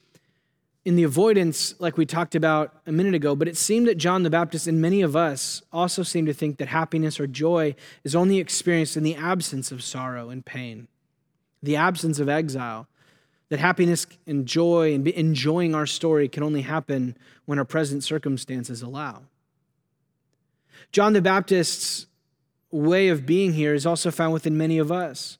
[0.84, 4.22] in the avoidance, like we talked about a minute ago, but it seemed that John
[4.22, 8.14] the Baptist and many of us also seem to think that happiness or joy is
[8.14, 10.88] only experienced in the absence of sorrow and pain,
[11.62, 12.86] the absence of exile.
[13.50, 18.82] That happiness and joy and enjoying our story can only happen when our present circumstances
[18.82, 19.22] allow.
[20.92, 22.06] John the Baptist's
[22.70, 25.38] way of being here is also found within many of us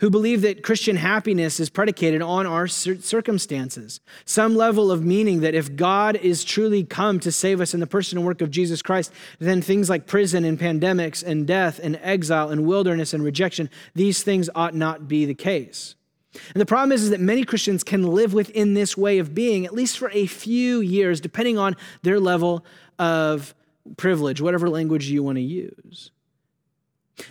[0.00, 4.00] who believe that Christian happiness is predicated on our circumstances.
[4.24, 7.86] Some level of meaning that if God is truly come to save us in the
[7.86, 11.98] person and work of Jesus Christ, then things like prison and pandemics and death and
[12.02, 15.94] exile and wilderness and rejection, these things ought not be the case.
[16.54, 19.66] And the problem is, is that many Christians can live within this way of being,
[19.66, 22.64] at least for a few years, depending on their level
[22.98, 23.54] of
[23.96, 26.12] privilege, whatever language you want to use.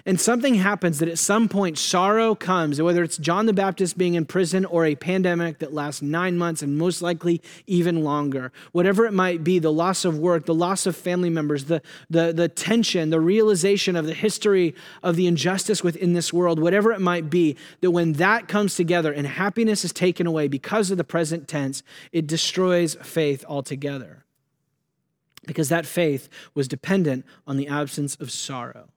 [0.05, 4.13] And something happens that at some point sorrow comes, whether it's John the Baptist being
[4.13, 8.51] in prison or a pandemic that lasts nine months and most likely even longer.
[8.71, 12.33] Whatever it might be, the loss of work, the loss of family members, the, the,
[12.33, 17.01] the tension, the realization of the history of the injustice within this world, whatever it
[17.01, 21.03] might be, that when that comes together and happiness is taken away because of the
[21.03, 24.25] present tense, it destroys faith altogether.
[25.45, 28.89] Because that faith was dependent on the absence of sorrow.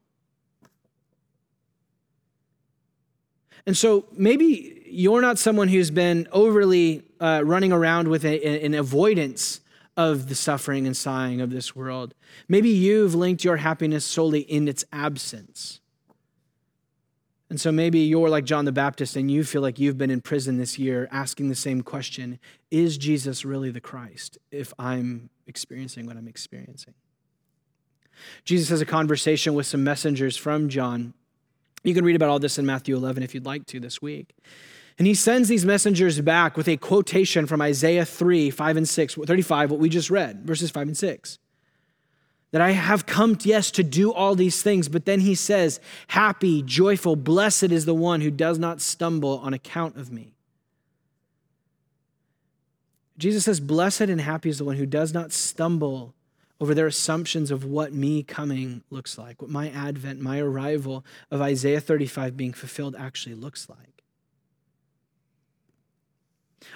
[3.67, 8.75] And so maybe you're not someone who's been overly uh, running around with a, an
[8.75, 9.61] avoidance
[9.97, 12.15] of the suffering and sighing of this world.
[12.49, 15.81] Maybe you've linked your happiness solely in its absence.
[17.51, 20.23] And so maybe you're like John the Baptist and you feel like you've been in
[20.23, 22.39] prison this year asking the same question
[22.71, 26.95] Is Jesus really the Christ if I'm experiencing what I'm experiencing?
[28.45, 31.13] Jesus has a conversation with some messengers from John
[31.85, 34.35] you can read about all this in Matthew 11 if you'd like to this week.
[34.99, 39.15] And he sends these messengers back with a quotation from Isaiah 3, 5 and 6,
[39.15, 41.39] 35, what we just read, verses 5 and 6.
[42.53, 46.63] That I have come, yes, to do all these things, but then he says, Happy,
[46.63, 50.35] joyful, blessed is the one who does not stumble on account of me.
[53.17, 56.15] Jesus says, Blessed and happy is the one who does not stumble
[56.63, 61.43] over their assumptions of what me coming looks like, what my advent, my arrival of
[61.43, 64.05] Isaiah 35 being fulfilled actually looks like.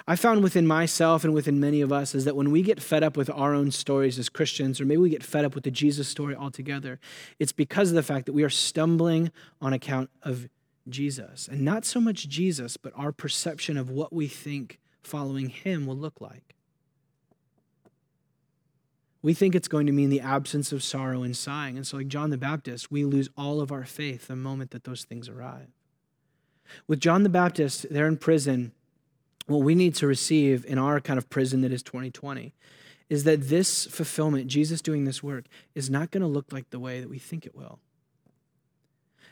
[0.05, 3.01] I found within myself and within many of us is that when we get fed
[3.01, 5.71] up with our own stories as Christians, or maybe we get fed up with the
[5.71, 6.99] Jesus story altogether,
[7.39, 10.49] it's because of the fact that we are stumbling on account of
[10.89, 11.47] Jesus.
[11.47, 15.95] And not so much Jesus, but our perception of what we think following him will
[15.95, 16.56] look like.
[19.21, 21.75] We think it's going to mean the absence of sorrow and sighing.
[21.75, 24.83] And so, like John the Baptist, we lose all of our faith the moment that
[24.83, 25.67] those things arrive.
[26.87, 28.73] With John the Baptist, they're in prison.
[29.47, 32.53] What we need to receive in our kind of prison that is 2020
[33.09, 36.79] is that this fulfillment, Jesus doing this work, is not going to look like the
[36.79, 37.79] way that we think it will.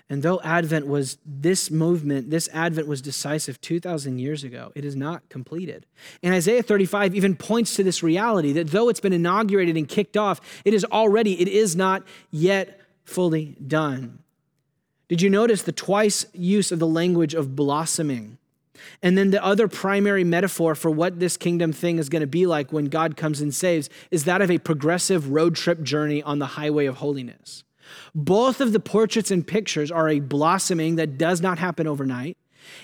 [0.10, 4.96] And though Advent was this movement, this Advent was decisive 2,000 years ago, it is
[4.96, 5.88] not completed.
[6.22, 10.16] And Isaiah 35 even points to this reality that though it's been inaugurated and kicked
[10.16, 14.20] off, it is already, it is not yet fully done.
[15.08, 18.38] Did you notice the twice use of the language of blossoming?
[19.02, 22.46] And then the other primary metaphor for what this kingdom thing is going to be
[22.46, 26.40] like when God comes and saves is that of a progressive road trip journey on
[26.40, 27.64] the highway of holiness.
[28.14, 32.38] Both of the portraits and pictures are a blossoming that does not happen overnight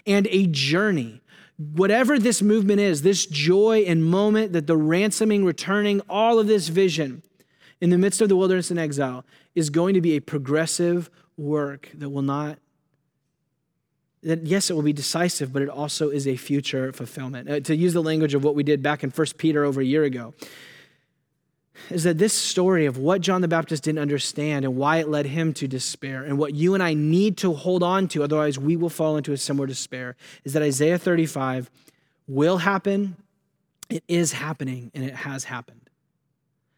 [0.05, 1.21] and a journey.
[1.57, 6.69] Whatever this movement is, this joy and moment that the ransoming, returning, all of this
[6.69, 7.23] vision
[7.79, 11.89] in the midst of the wilderness and exile is going to be a progressive work
[11.93, 12.59] that will not
[14.23, 17.75] that yes it will be decisive but it also is a future fulfillment uh, to
[17.75, 20.33] use the language of what we did back in 1 peter over a year ago
[21.89, 25.25] is that this story of what John the Baptist didn't understand and why it led
[25.25, 28.75] him to despair, and what you and I need to hold on to, otherwise we
[28.75, 31.69] will fall into a similar despair, is that Isaiah 35
[32.27, 33.15] will happen,
[33.89, 35.89] it is happening, and it has happened.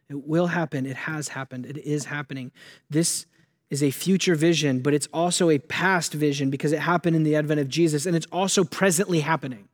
[0.09, 2.51] It will happen, it has happened, it is happening.
[2.89, 3.25] This
[3.69, 7.35] is a future vision, but it's also a past vision because it happened in the
[7.35, 9.67] advent of Jesus, and it's also presently happening.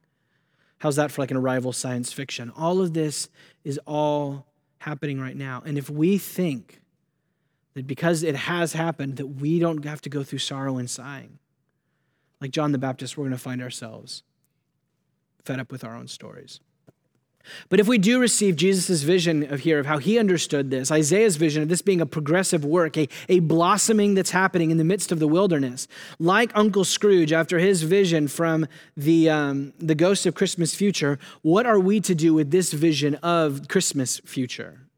[0.80, 2.52] How's that for like an arrival science fiction?
[2.56, 3.28] All of this
[3.66, 4.46] is all
[4.80, 5.62] happening right now.
[5.66, 6.82] And if we think
[7.74, 11.40] that because it has happened, that we don't have to go through sorrow and sighing,
[12.42, 14.24] like John the Baptist, we're going to find ourselves
[15.44, 16.60] fed up with our own stories.
[17.70, 21.36] But if we do receive Jesus' vision of here, of how he understood this, Isaiah's
[21.36, 25.12] vision of this being a progressive work, a, a blossoming that's happening in the midst
[25.12, 25.88] of the wilderness,
[26.20, 31.66] like Uncle Scrooge after his vision from the, um, the ghost of Christmas future, what
[31.66, 34.89] are we to do with this vision of Christmas future?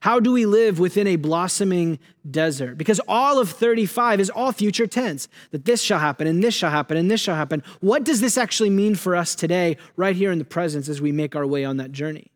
[0.00, 1.98] How do we live within a blossoming
[2.30, 2.76] desert?
[2.76, 6.70] Because all of 35 is all future tense that this shall happen, and this shall
[6.70, 7.62] happen, and this shall happen.
[7.80, 11.12] What does this actually mean for us today, right here in the presence, as we
[11.12, 12.30] make our way on that journey?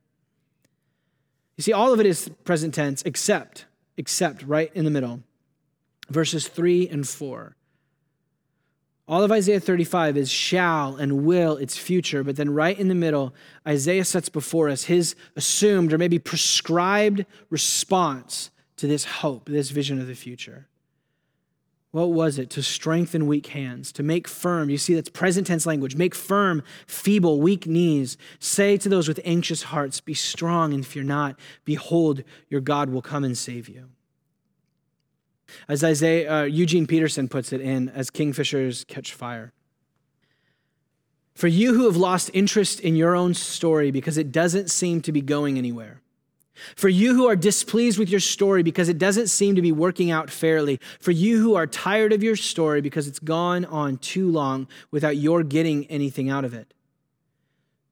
[1.57, 5.23] You see, all of it is present tense, except, except right in the middle,
[6.09, 7.57] verses 3 and 4.
[9.09, 12.23] All of Isaiah 35 is shall and will, its future.
[12.23, 13.35] But then, right in the middle,
[13.67, 19.99] Isaiah sets before us his assumed or maybe prescribed response to this hope, this vision
[19.99, 20.69] of the future.
[21.91, 22.51] What was it?
[22.51, 24.69] To strengthen weak hands, to make firm.
[24.69, 25.97] You see, that's present tense language.
[25.97, 28.19] Make firm, feeble, weak knees.
[28.41, 31.39] Say to those with anxious hearts, Be strong and fear not.
[31.65, 33.89] Behold, your God will come and save you.
[35.69, 39.53] As Isaiah, uh, Eugene Peterson puts it in, as kingfishers catch fire.
[41.35, 45.13] For you who have lost interest in your own story because it doesn't seem to
[45.13, 46.01] be going anywhere.
[46.75, 50.11] For you who are displeased with your story because it doesn't seem to be working
[50.11, 50.81] out fairly.
[50.99, 55.17] For you who are tired of your story because it's gone on too long without
[55.17, 56.75] your getting anything out of it.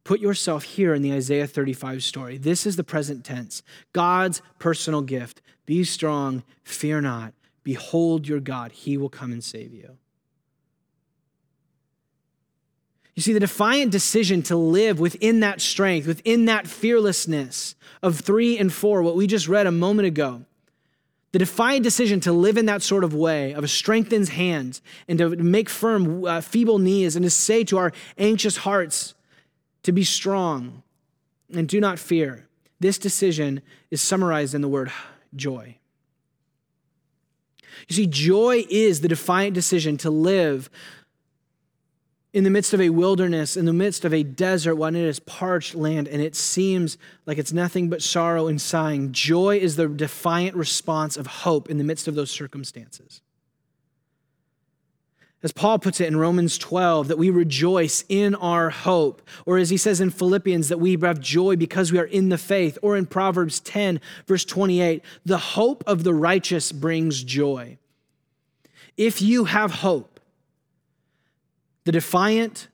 [0.02, 2.38] Put yourself here in the Isaiah 35 story.
[2.38, 5.42] This is the present tense God's personal gift.
[5.66, 7.32] Be strong, fear not.
[7.66, 9.96] Behold your God, he will come and save you.
[13.16, 17.74] You see, the defiant decision to live within that strength, within that fearlessness
[18.04, 20.44] of three and four, what we just read a moment ago,
[21.32, 25.18] the defiant decision to live in that sort of way, of a strengthened hand, and
[25.18, 29.14] to make firm uh, feeble knees, and to say to our anxious hearts
[29.82, 30.84] to be strong
[31.52, 32.46] and do not fear.
[32.78, 34.92] This decision is summarized in the word
[35.34, 35.78] joy.
[37.88, 40.70] You see, joy is the defiant decision to live
[42.32, 45.20] in the midst of a wilderness, in the midst of a desert, when it is
[45.20, 49.12] parched land and it seems like it's nothing but sorrow and sighing.
[49.12, 53.22] Joy is the defiant response of hope in the midst of those circumstances.
[55.46, 59.22] As Paul puts it in Romans 12, that we rejoice in our hope.
[59.46, 62.36] Or as he says in Philippians, that we have joy because we are in the
[62.36, 62.76] faith.
[62.82, 67.78] Or in Proverbs 10, verse 28, the hope of the righteous brings joy.
[68.96, 70.18] If you have hope,
[71.84, 72.66] the defiant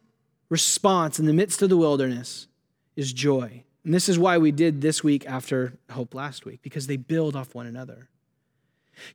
[0.49, 2.49] response in the midst of the wilderness
[2.97, 3.65] is joy.
[3.85, 7.37] And this is why we did this week after hope last week, because they build
[7.37, 8.09] off one another.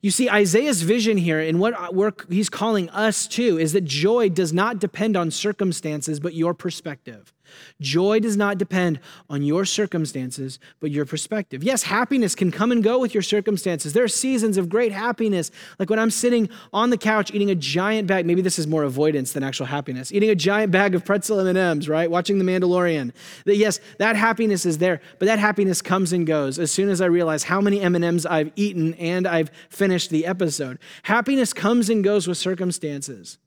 [0.02, 3.86] You see, Isaiah's vision here, and what uh, work he's calling us to, is that
[3.86, 7.34] joy does not depend on circumstances, but your perspective.
[7.80, 11.64] Joy does not depend on your circumstances, but your perspective.
[11.64, 13.94] Yes, happiness can come and go with your circumstances.
[13.94, 17.56] There are seasons of great happiness, like when I'm sitting on the couch eating a
[17.56, 18.26] giant bag.
[18.26, 20.12] Maybe this is more avoidance than actual happiness.
[20.12, 22.10] Eating a giant bag of pretzel M&Ms, right?
[22.10, 23.14] Watching The Mandalorian.
[23.46, 27.02] That yes, that happiness is there, but that happiness comes and goes as soon as
[27.02, 30.80] I realize how many M&Ms I've eaten and I've finished the episode.
[31.04, 33.38] Happiness comes and goes with circumstances.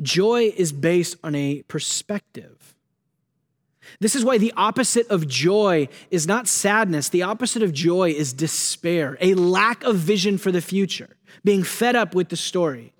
[0.00, 2.74] Joy is based on a perspective.
[4.00, 7.08] This is why the opposite of joy is not sadness.
[7.08, 11.94] The opposite of joy is despair, a lack of vision for the future, being fed
[11.96, 12.92] up with the story.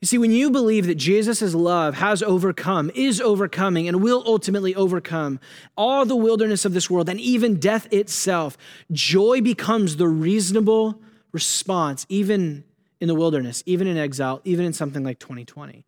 [0.00, 4.74] You see, when you believe that Jesus' love has overcome, is overcoming, and will ultimately
[4.74, 5.38] overcome
[5.76, 8.58] all the wilderness of this world and even death itself,
[8.90, 12.64] joy becomes the reasonable response, even
[13.02, 15.84] in the wilderness, even in exile, even in something like 2020.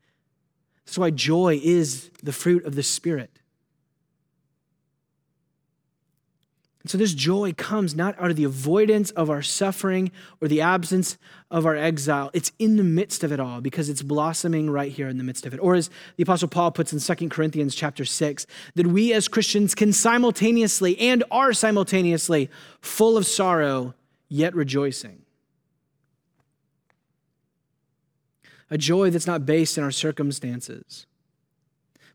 [0.84, 3.38] That's why joy is the fruit of the Spirit.
[6.82, 10.10] And so, this joy comes not out of the avoidance of our suffering
[10.40, 11.16] or the absence
[11.52, 12.30] of our exile.
[12.34, 15.46] It's in the midst of it all because it's blossoming right here in the midst
[15.46, 15.60] of it.
[15.60, 18.44] Or, as the Apostle Paul puts in 2 Corinthians chapter 6,
[18.74, 22.50] that we as Christians can simultaneously and are simultaneously
[22.80, 23.94] full of sorrow,
[24.28, 25.23] yet rejoicing.
[28.74, 31.06] A joy that's not based in our circumstances,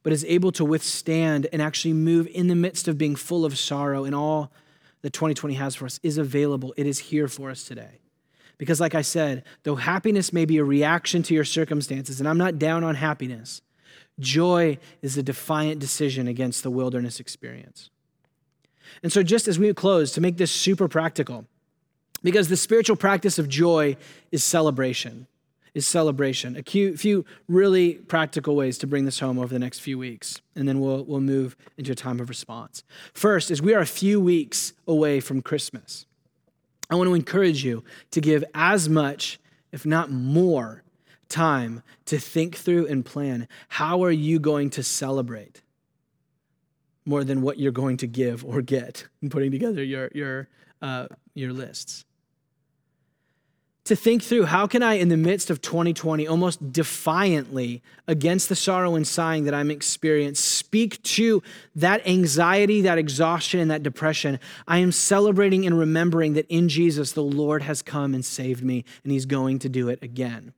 [0.04, 3.58] but is able to withstand and actually move in the midst of being full of
[3.58, 4.52] sorrow and all
[5.02, 6.74] that 2020 has for us is available.
[6.76, 8.02] It is here for us today.
[8.58, 12.38] Because, like I said, though happiness may be a reaction to your circumstances, and I'm
[12.38, 13.62] not down on happiness,
[14.20, 17.90] joy is a defiant decision against the wilderness experience.
[19.02, 21.46] And so, just as we close, to make this super practical,
[22.22, 23.96] because the spiritual practice of joy
[24.30, 25.26] is celebration
[25.74, 26.58] is celebration.
[26.58, 30.68] A few really practical ways to bring this home over the next few weeks, and
[30.68, 32.84] then we'll, we'll move into a time of response.
[33.14, 36.06] First, is we are a few weeks away from Christmas.
[36.90, 39.40] I want to encourage you to give as much,
[39.72, 40.84] if not more,
[41.28, 45.62] time to think through and plan how are you going to celebrate
[47.06, 50.48] more than what you're going to give or get in putting together your, your,
[50.82, 52.06] uh, your lists
[53.90, 58.56] to think through how can I, in the midst of 2020, almost defiantly against the
[58.56, 61.44] sorrow and sighing that I'm experiencing, speak to
[61.76, 64.40] that anxiety, that exhaustion, and that depression.
[64.68, 68.86] I am celebrating and remembering that in Jesus, the Lord has come and saved me,
[69.04, 70.54] and He's going to do it again.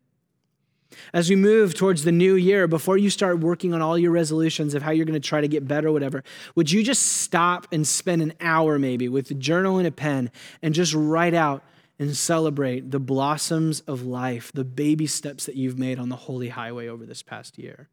[1.13, 4.73] As we move towards the new year, before you start working on all your resolutions
[4.73, 6.23] of how you're going to try to get better, or whatever,
[6.55, 10.31] would you just stop and spend an hour maybe with a journal and a pen
[10.61, 11.63] and just write out
[12.01, 16.49] and celebrate the blossoms of life, the baby steps that you've made on the holy
[16.49, 17.89] highway over this past year.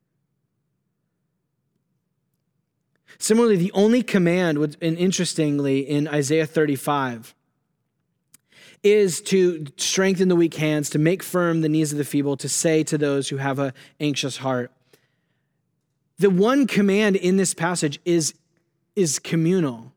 [3.18, 7.34] Similarly, the only command, and interestingly, in Isaiah 35,
[8.82, 12.48] is to strengthen the weak hands, to make firm the knees of the feeble, to
[12.48, 14.72] say to those who have an anxious heart.
[16.16, 18.32] The one command in this passage is,
[18.96, 19.92] is communal.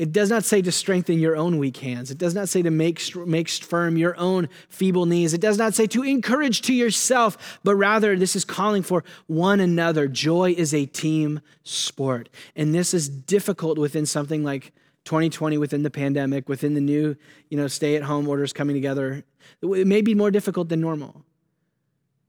[0.00, 2.10] It does not say to strengthen your own weak hands.
[2.10, 5.34] It does not say to make, make firm your own feeble knees.
[5.34, 9.60] It does not say to encourage to yourself, but rather this is calling for one
[9.60, 10.08] another.
[10.08, 12.30] Joy is a team sport.
[12.56, 14.72] And this is difficult within something like
[15.04, 17.14] 2020, within the pandemic, within the new,
[17.50, 19.22] you know, stay at home orders coming together.
[19.60, 21.26] It may be more difficult than normal.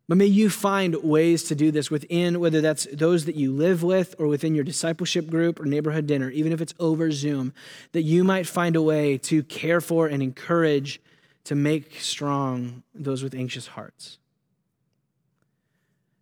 [0.08, 3.82] But may you find ways to do this within, whether that's those that you live
[3.82, 7.54] with or within your discipleship group or neighborhood dinner, even if it's over Zoom,
[7.93, 10.99] that you might find a way to care for and encourage
[11.45, 14.18] to make strong those with anxious hearts.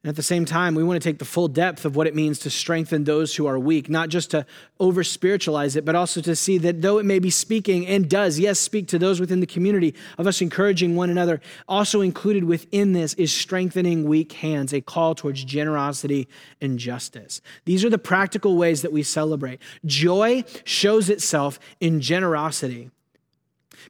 [0.02, 2.16] And at the same time, we want to take the full depth of what it
[2.16, 4.46] means to strengthen those who are weak, not just to
[4.80, 8.40] over spiritualize it, but also to see that though it may be speaking and does,
[8.40, 12.94] yes, speak to those within the community of us encouraging one another, also included within
[12.94, 16.30] this is strengthening weak hands, a call towards generosity
[16.62, 17.42] and justice.
[17.66, 19.60] These are the practical ways that we celebrate.
[19.86, 22.90] Joy shows itself in generosity.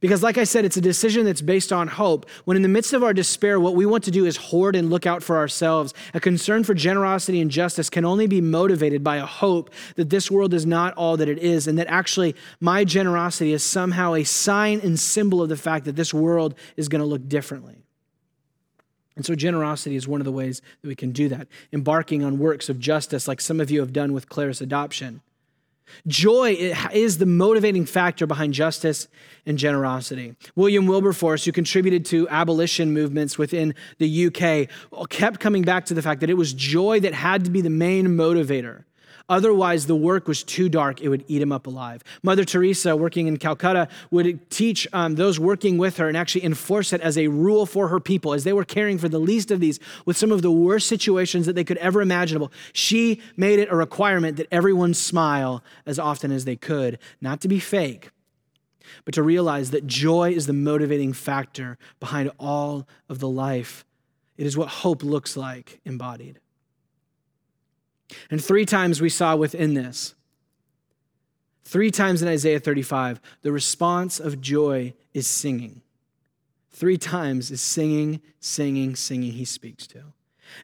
[0.01, 2.29] Because, like I said, it's a decision that's based on hope.
[2.45, 4.89] When in the midst of our despair, what we want to do is hoard and
[4.89, 5.93] look out for ourselves.
[6.13, 10.31] A concern for generosity and justice can only be motivated by a hope that this
[10.31, 14.23] world is not all that it is, and that actually my generosity is somehow a
[14.23, 17.83] sign and symbol of the fact that this world is going to look differently.
[19.15, 21.47] And so, generosity is one of the ways that we can do that.
[21.73, 25.21] Embarking on works of justice, like some of you have done with Claire's adoption
[26.07, 29.07] Joy is the motivating factor behind justice
[29.45, 30.35] and generosity.
[30.55, 34.69] William Wilberforce, who contributed to abolition movements within the UK,
[35.09, 37.69] kept coming back to the fact that it was joy that had to be the
[37.69, 38.83] main motivator.
[39.29, 42.03] Otherwise, the work was too dark, it would eat him up alive.
[42.23, 46.91] Mother Teresa, working in Calcutta, would teach um, those working with her and actually enforce
[46.91, 49.59] it as a rule for her people as they were caring for the least of
[49.59, 52.51] these with some of the worst situations that they could ever imaginable.
[52.73, 57.47] She made it a requirement that everyone smile as often as they could, not to
[57.47, 58.09] be fake,
[59.05, 63.85] but to realize that joy is the motivating factor behind all of the life.
[64.37, 66.39] It is what hope looks like embodied.
[68.29, 70.15] And three times we saw within this,
[71.63, 75.81] three times in Isaiah 35, the response of joy is singing.
[76.71, 80.13] Three times is singing, singing, singing, he speaks to.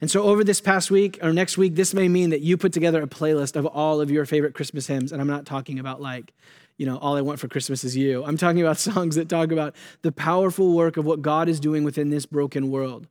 [0.01, 2.73] And so, over this past week or next week, this may mean that you put
[2.73, 5.11] together a playlist of all of your favorite Christmas hymns.
[5.11, 6.33] And I'm not talking about like,
[6.77, 8.23] you know, all I want for Christmas is you.
[8.23, 11.83] I'm talking about songs that talk about the powerful work of what God is doing
[11.83, 13.07] within this broken world.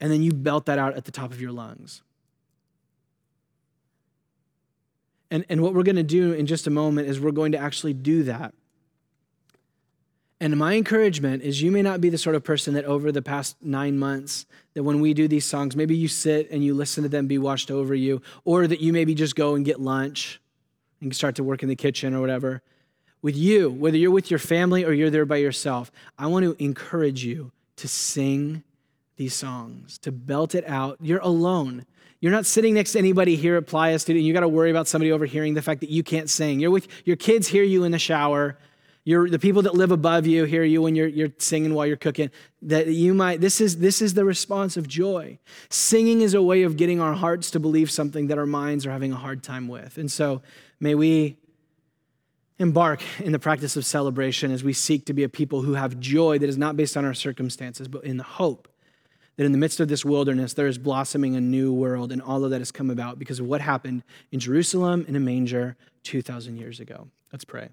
[0.00, 2.02] And then you belt that out at the top of your lungs.
[5.32, 7.58] And, and what we're going to do in just a moment is we're going to
[7.58, 8.52] actually do that.
[10.38, 13.22] And my encouragement is you may not be the sort of person that over the
[13.22, 17.02] past nine months, that when we do these songs, maybe you sit and you listen
[17.04, 20.38] to them be washed over you, or that you maybe just go and get lunch
[21.00, 22.60] and start to work in the kitchen or whatever.
[23.22, 26.62] With you, whether you're with your family or you're there by yourself, I want to
[26.62, 28.64] encourage you to sing
[29.16, 30.98] these songs, to belt it out.
[31.00, 31.86] You're alone.
[32.22, 34.24] You're not sitting next to anybody here at Playa Student.
[34.24, 36.60] You got to worry about somebody overhearing the fact that you can't sing.
[36.60, 38.56] You're with your kids hear you in the shower.
[39.02, 41.96] You're, the people that live above you hear you when you're, you're singing while you're
[41.96, 42.30] cooking.
[42.62, 45.40] That you might, this is, this is the response of joy.
[45.68, 48.92] Singing is a way of getting our hearts to believe something that our minds are
[48.92, 49.98] having a hard time with.
[49.98, 50.42] And so
[50.78, 51.38] may we
[52.60, 55.98] embark in the practice of celebration as we seek to be a people who have
[55.98, 58.68] joy that is not based on our circumstances, but in the hope
[59.36, 62.44] that in the midst of this wilderness, there is blossoming a new world, and all
[62.44, 66.56] of that has come about because of what happened in Jerusalem in a manger 2,000
[66.56, 67.08] years ago.
[67.32, 67.70] Let's pray.